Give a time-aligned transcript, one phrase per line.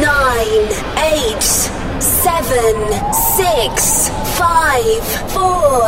[0.00, 0.66] nine,
[1.14, 1.42] eight,
[2.02, 2.74] seven,
[3.12, 5.80] six, five, four,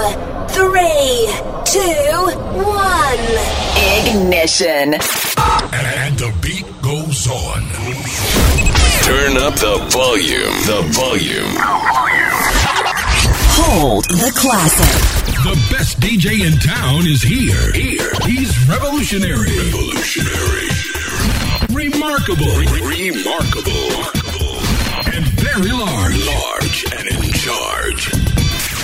[0.49, 1.27] three,
[1.65, 2.15] two,
[2.63, 3.27] one.
[4.07, 4.95] Ignition.
[5.75, 7.63] And the beat goes on.
[9.03, 10.55] Turn up the volume.
[10.67, 11.55] The volume.
[13.59, 15.19] Hold the classic.
[15.45, 17.73] The best DJ in town is here.
[17.73, 18.11] Here.
[18.27, 19.57] He's revolutionary.
[19.57, 20.98] Revolutionary.
[21.93, 22.47] Remarkable.
[22.85, 23.73] Remarkable.
[25.11, 26.27] And very large.
[26.27, 28.13] Large and in charge.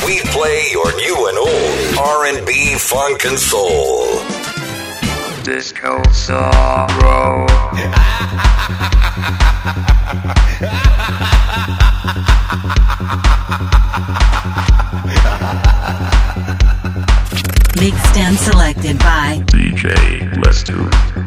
[0.07, 4.07] We play your new and old R&B, funk, and soul.
[5.43, 7.47] Disco sorrow.
[17.77, 21.24] Mixed and selected by DJ Let's Do It.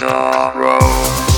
[0.00, 1.29] Sorrow.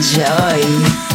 [0.00, 1.09] Enjoy.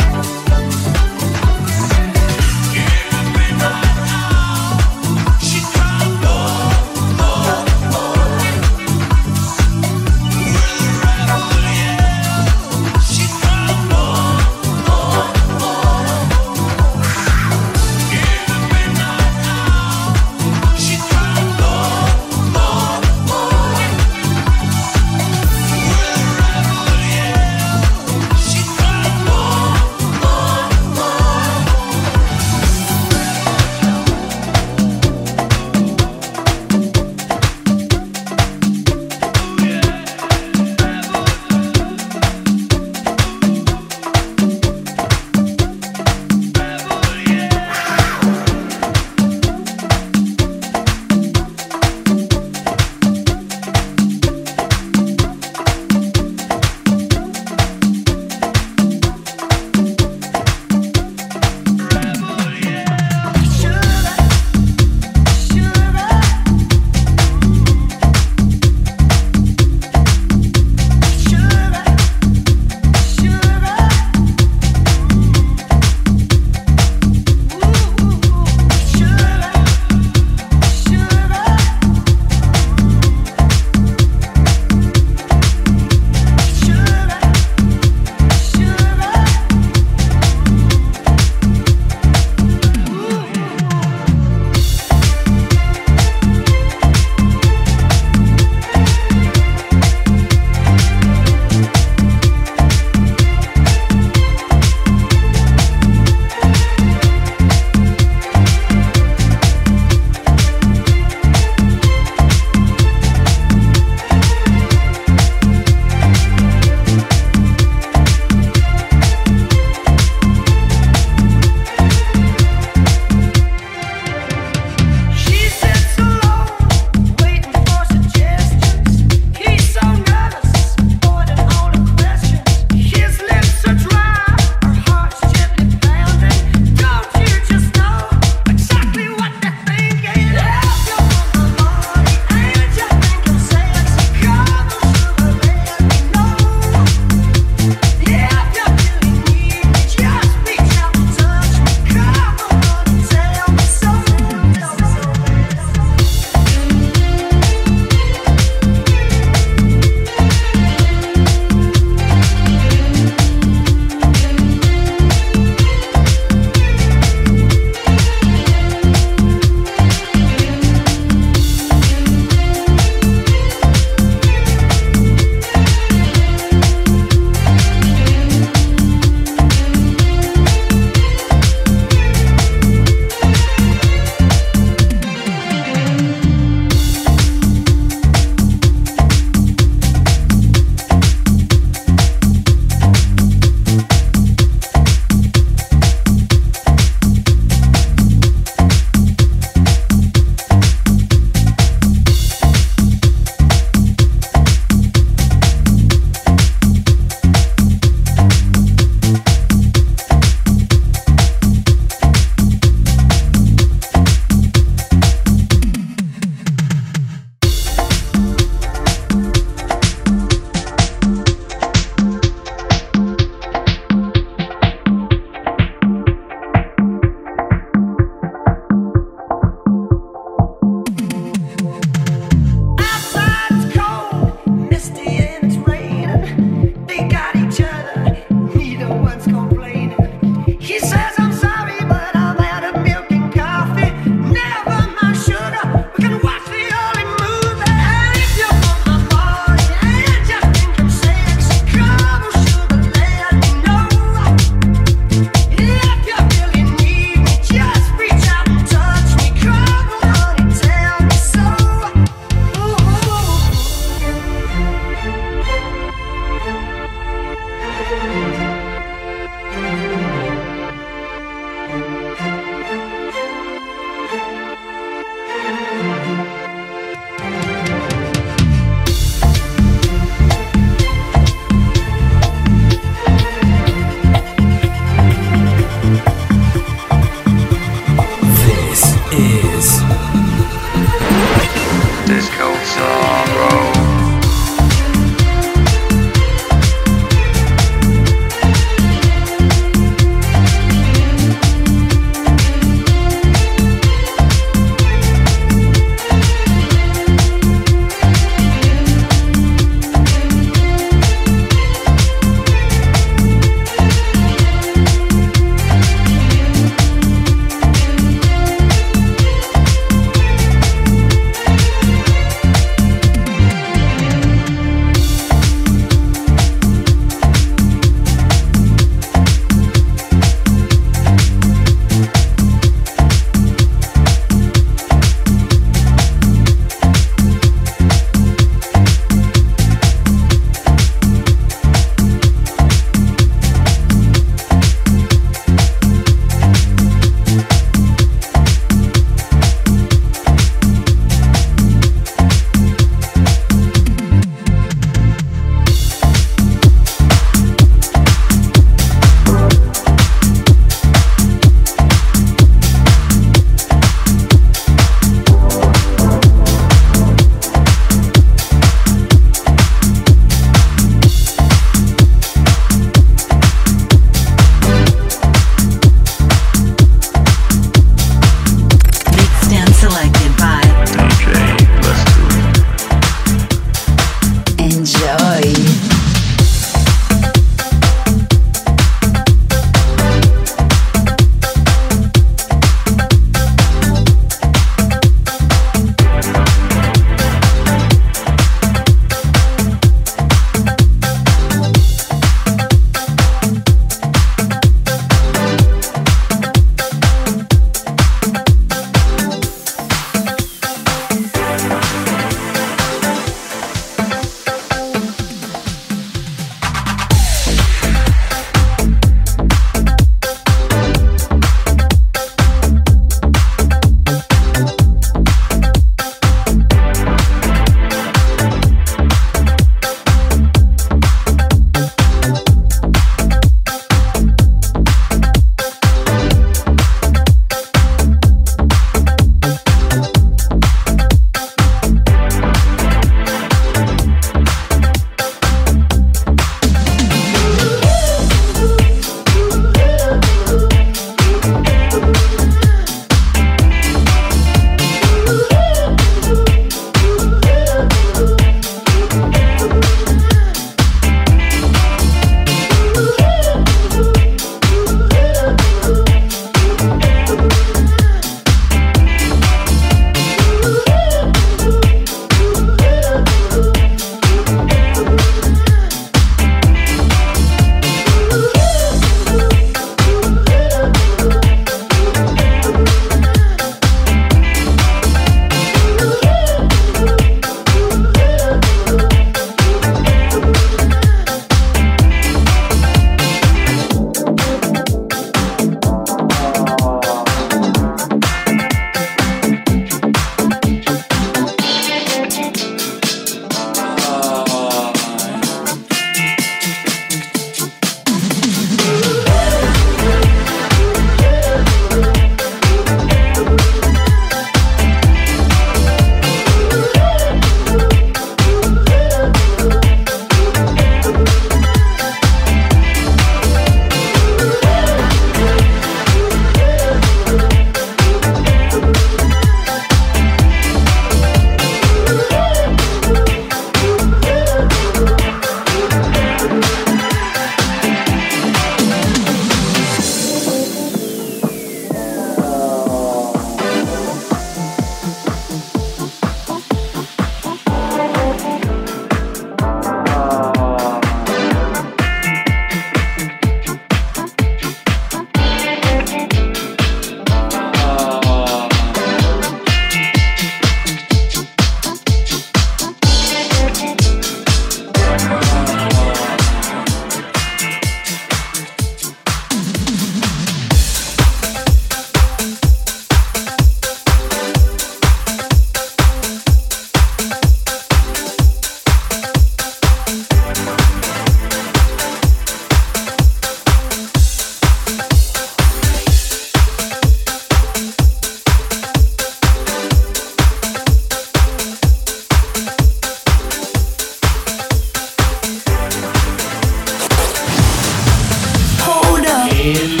[599.63, 600.00] in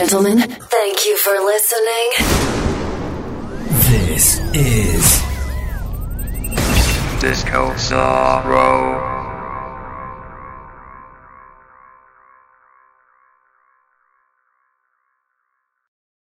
[0.00, 0.49] gentlemen,